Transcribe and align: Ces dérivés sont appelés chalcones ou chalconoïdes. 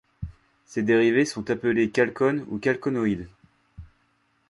Ces 0.65 0.81
dérivés 0.81 1.25
sont 1.25 1.51
appelés 1.51 1.91
chalcones 1.95 2.43
ou 2.49 2.59
chalconoïdes. 2.59 3.29